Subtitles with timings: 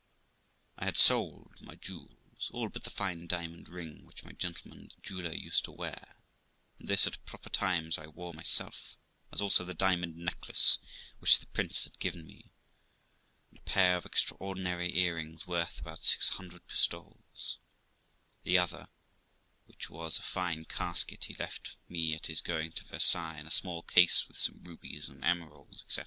[0.79, 4.99] I had sold my jewels, all but the fine diamond ring which my gentleman, the
[5.03, 6.17] jeweller, used to wear,
[6.79, 8.97] and this, at proper times, I wore myself;
[9.31, 10.79] as also the diamond necklace
[11.19, 12.49] which the prince had given me,
[13.51, 17.59] and a pair of extraordinary earrings worth about 600 pistoles;
[18.43, 18.89] the other,
[19.65, 23.47] which was a fine casket, he left with me at his going to Versailles, and
[23.47, 25.99] a small case with some rubies and emeralds, etc.